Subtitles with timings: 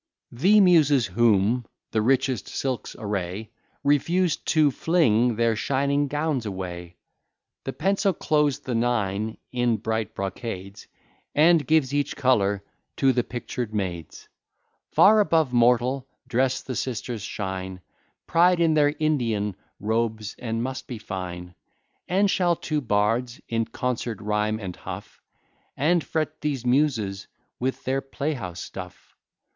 [0.31, 3.51] The Muses, whom the richest silks array,
[3.83, 6.97] Refuse to fling their shining gowns away;
[7.65, 10.87] The pencil clothes the nine in bright brocades,
[11.35, 12.63] And gives each colour
[12.97, 14.27] to the pictured maids;
[14.89, 17.79] Far above mortal dress the sisters shine,
[18.25, 21.53] Pride in their Indian Robes, and must be fine.
[22.07, 25.21] And shall two bards in concert rhyme, and huff
[25.77, 27.27] And fret these Muses
[27.59, 29.15] with their playhouse stuff?